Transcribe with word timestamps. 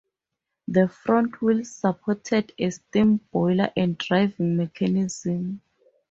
The 0.67 0.87
front 0.87 1.43
wheel 1.43 1.63
supported 1.63 2.53
a 2.57 2.71
steam 2.71 3.17
boiler 3.31 3.71
and 3.77 3.99
driving 3.99 4.57
mechanism. 4.57 5.61